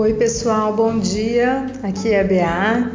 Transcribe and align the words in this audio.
Oi, 0.00 0.14
pessoal, 0.14 0.72
bom 0.72 0.96
dia. 0.96 1.66
Aqui 1.82 2.10
é 2.10 2.20
a 2.20 2.24
BA. 2.24 2.92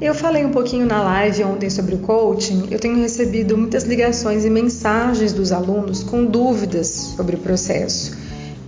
Eu 0.00 0.12
falei 0.12 0.44
um 0.44 0.50
pouquinho 0.50 0.84
na 0.84 1.00
live 1.00 1.44
ontem 1.44 1.70
sobre 1.70 1.94
o 1.94 1.98
coaching. 1.98 2.66
Eu 2.72 2.80
tenho 2.80 2.96
recebido 2.96 3.56
muitas 3.56 3.84
ligações 3.84 4.44
e 4.44 4.50
mensagens 4.50 5.32
dos 5.32 5.52
alunos 5.52 6.02
com 6.02 6.24
dúvidas 6.24 6.88
sobre 6.88 7.36
o 7.36 7.38
processo. 7.38 8.18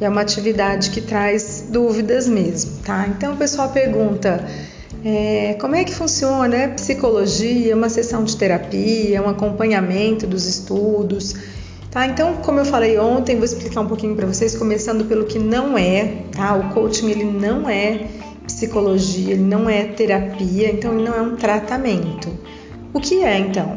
É 0.00 0.08
uma 0.08 0.20
atividade 0.20 0.90
que 0.90 1.00
traz 1.00 1.64
dúvidas 1.70 2.28
mesmo, 2.28 2.70
tá? 2.84 3.08
Então 3.08 3.34
o 3.34 3.36
pessoal 3.36 3.70
pergunta: 3.70 4.46
é, 5.04 5.56
como 5.60 5.74
é 5.74 5.82
que 5.82 5.92
funciona? 5.92 6.54
É 6.54 6.68
psicologia, 6.68 7.74
uma 7.74 7.88
sessão 7.88 8.22
de 8.22 8.36
terapia, 8.36 9.20
um 9.20 9.28
acompanhamento 9.28 10.24
dos 10.24 10.46
estudos? 10.46 11.34
Tá? 11.92 12.06
Então, 12.06 12.36
como 12.36 12.58
eu 12.58 12.64
falei 12.64 12.98
ontem, 12.98 13.36
vou 13.36 13.44
explicar 13.44 13.82
um 13.82 13.86
pouquinho 13.86 14.16
para 14.16 14.26
vocês, 14.26 14.56
começando 14.56 15.04
pelo 15.04 15.26
que 15.26 15.38
não 15.38 15.76
é, 15.76 16.22
tá? 16.32 16.56
O 16.56 16.70
coaching 16.72 17.10
ele 17.10 17.24
não 17.24 17.68
é 17.68 18.08
psicologia, 18.46 19.34
ele 19.34 19.42
não 19.42 19.68
é 19.68 19.84
terapia, 19.84 20.72
então 20.72 20.94
ele 20.94 21.04
não 21.04 21.14
é 21.14 21.20
um 21.20 21.36
tratamento. 21.36 22.30
O 22.94 22.98
que 22.98 23.22
é 23.22 23.38
então? 23.38 23.76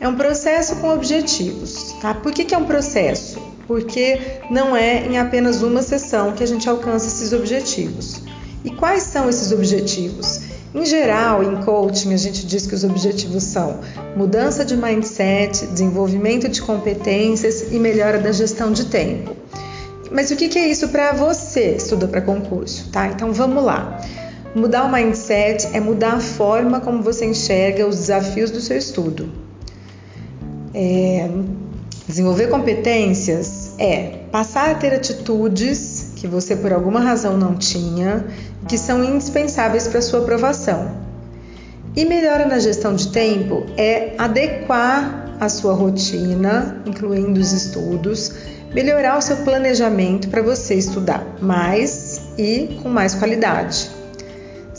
É 0.00 0.08
um 0.08 0.16
processo 0.16 0.76
com 0.76 0.88
objetivos, 0.94 1.94
tá? 2.00 2.14
Por 2.14 2.32
que, 2.32 2.42
que 2.46 2.54
é 2.54 2.58
um 2.58 2.64
processo? 2.64 3.38
Porque 3.66 4.18
não 4.50 4.74
é 4.74 5.06
em 5.06 5.18
apenas 5.18 5.62
uma 5.62 5.82
sessão 5.82 6.32
que 6.32 6.42
a 6.42 6.46
gente 6.46 6.66
alcança 6.70 7.06
esses 7.06 7.34
objetivos. 7.34 8.22
E 8.64 8.70
quais 8.70 9.02
são 9.02 9.28
esses 9.28 9.52
objetivos? 9.52 10.51
Em 10.74 10.86
geral, 10.86 11.42
em 11.42 11.56
coaching, 11.62 12.14
a 12.14 12.16
gente 12.16 12.46
diz 12.46 12.66
que 12.66 12.74
os 12.74 12.82
objetivos 12.82 13.42
são 13.42 13.80
mudança 14.16 14.64
de 14.64 14.74
mindset, 14.74 15.66
desenvolvimento 15.66 16.48
de 16.48 16.62
competências 16.62 17.70
e 17.70 17.78
melhora 17.78 18.18
da 18.18 18.32
gestão 18.32 18.72
de 18.72 18.86
tempo. 18.86 19.36
Mas 20.10 20.30
o 20.30 20.36
que 20.36 20.58
é 20.58 20.68
isso 20.68 20.88
para 20.88 21.12
você, 21.12 21.76
estuda 21.76 22.08
para 22.08 22.22
concurso, 22.22 22.90
tá? 22.90 23.06
Então 23.08 23.32
vamos 23.32 23.62
lá. 23.62 24.00
Mudar 24.54 24.84
o 24.84 24.92
mindset 24.92 25.68
é 25.74 25.80
mudar 25.80 26.14
a 26.14 26.20
forma 26.20 26.80
como 26.80 27.02
você 27.02 27.26
enxerga 27.26 27.86
os 27.86 27.96
desafios 27.96 28.50
do 28.50 28.60
seu 28.60 28.76
estudo. 28.76 29.30
É, 30.74 31.28
desenvolver 32.06 32.48
competências 32.48 33.72
é 33.78 34.20
passar 34.30 34.70
a 34.70 34.74
ter 34.74 34.94
atitudes 34.94 35.91
que 36.22 36.28
você 36.28 36.54
por 36.54 36.72
alguma 36.72 37.00
razão 37.00 37.36
não 37.36 37.56
tinha, 37.56 38.24
que 38.68 38.78
são 38.78 39.02
indispensáveis 39.02 39.88
para 39.88 40.00
sua 40.00 40.20
aprovação. 40.20 40.88
E 41.96 42.04
melhora 42.04 42.46
na 42.46 42.60
gestão 42.60 42.94
de 42.94 43.08
tempo 43.08 43.66
é 43.76 44.14
adequar 44.16 45.36
a 45.40 45.48
sua 45.48 45.74
rotina, 45.74 46.80
incluindo 46.86 47.40
os 47.40 47.50
estudos, 47.50 48.34
melhorar 48.72 49.18
o 49.18 49.20
seu 49.20 49.38
planejamento 49.38 50.28
para 50.28 50.40
você 50.42 50.76
estudar 50.76 51.26
mais 51.40 52.20
e 52.38 52.78
com 52.80 52.88
mais 52.88 53.16
qualidade. 53.16 53.90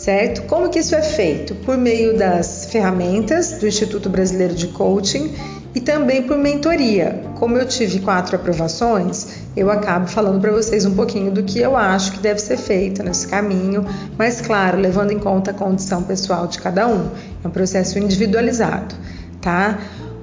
Certo? 0.03 0.41
Como 0.47 0.67
que 0.67 0.79
isso 0.79 0.93
é 0.95 1.01
feito? 1.01 1.55
Por 1.55 1.77
meio 1.77 2.17
das 2.17 2.65
ferramentas 2.65 3.53
do 3.53 3.65
Instituto 3.65 4.09
Brasileiro 4.09 4.53
de 4.53 4.67
Coaching 4.67 5.31
e 5.73 5.79
também 5.79 6.23
por 6.23 6.37
mentoria. 6.37 7.23
Como 7.39 7.55
eu 7.55 7.65
tive 7.65 8.01
quatro 8.01 8.35
aprovações, 8.35 9.27
eu 9.55 9.71
acabo 9.71 10.05
falando 10.07 10.41
para 10.41 10.51
vocês 10.51 10.83
um 10.85 10.93
pouquinho 10.93 11.31
do 11.31 11.41
que 11.41 11.57
eu 11.57 11.77
acho 11.77 12.11
que 12.11 12.19
deve 12.19 12.41
ser 12.41 12.57
feito 12.57 13.01
nesse 13.01 13.25
caminho, 13.29 13.85
mas 14.17 14.41
claro, 14.41 14.77
levando 14.77 15.11
em 15.11 15.19
conta 15.19 15.51
a 15.51 15.53
condição 15.53 16.03
pessoal 16.03 16.47
de 16.47 16.59
cada 16.59 16.85
um. 16.85 17.07
É 17.41 17.47
um 17.47 17.51
processo 17.51 17.97
individualizado, 17.97 18.93
tá? 19.39 19.79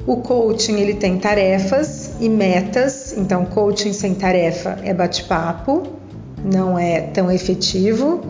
O 0.07 0.19
coaching 0.19 0.79
ele 0.79 0.93
tem 0.93 1.17
tarefas 1.17 2.17
e 2.21 2.29
metas, 2.29 3.15
então 3.17 3.47
coaching 3.47 3.95
sem 3.95 4.15
tarefa 4.15 4.79
é 4.85 4.93
bate-papo, 4.93 5.85
não 6.45 6.79
é 6.79 7.01
tão 7.01 7.33
efetivo. 7.33 8.21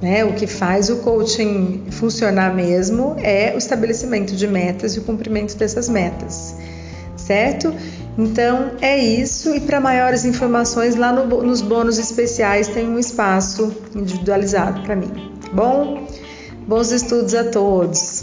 Né? 0.00 0.24
O 0.24 0.34
que 0.34 0.46
faz 0.46 0.90
o 0.90 0.96
coaching 0.96 1.84
funcionar 1.90 2.54
mesmo 2.54 3.16
é 3.22 3.54
o 3.54 3.58
estabelecimento 3.58 4.36
de 4.36 4.46
metas 4.46 4.94
e 4.94 4.98
o 4.98 5.02
cumprimento 5.02 5.56
dessas 5.56 5.88
metas 5.88 6.54
certo? 7.26 7.74
Então 8.16 8.72
é 8.80 8.96
isso, 8.98 9.54
e 9.54 9.60
para 9.60 9.80
maiores 9.80 10.24
informações, 10.24 10.96
lá 10.96 11.12
no, 11.12 11.42
nos 11.42 11.60
bônus 11.60 11.98
especiais 11.98 12.68
tem 12.68 12.88
um 12.88 12.98
espaço 12.98 13.74
individualizado 13.94 14.80
para 14.82 14.96
mim. 14.96 15.10
Tá 15.42 15.48
bom? 15.52 16.06
Bons 16.66 16.92
estudos 16.92 17.34
a 17.34 17.44
todos! 17.44 18.15